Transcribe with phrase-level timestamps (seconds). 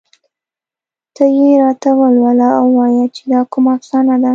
[1.15, 4.29] ته یې راته ولوله او ووايه چې دا کومه افسانه ده